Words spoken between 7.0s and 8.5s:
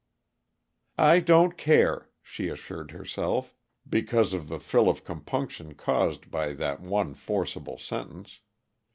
forcible sentence.